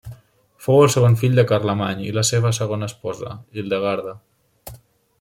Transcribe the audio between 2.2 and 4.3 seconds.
seva segona esposa, Hildegarda.